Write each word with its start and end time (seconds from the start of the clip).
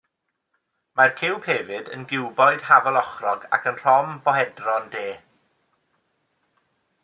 Mae'r 0.99 1.11
ciwb 1.19 1.45
hefyd 1.49 1.91
yn 1.97 2.05
giwboid 2.13 2.65
hafalochrog 2.69 3.45
ac 3.59 3.69
yn 3.73 3.79
rhombohedron 3.83 4.93
de. 4.99 5.07